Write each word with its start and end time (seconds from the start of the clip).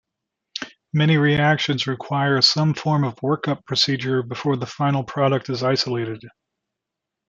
Many 0.93 1.17
reactions 1.17 1.85
require 1.85 2.41
some 2.41 2.73
form 2.73 3.03
of 3.03 3.21
work-up 3.21 3.63
procedure 3.67 4.23
before 4.23 4.57
the 4.57 4.65
final 4.65 5.03
product 5.03 5.47
is 5.51 5.61
isolated. 5.61 6.23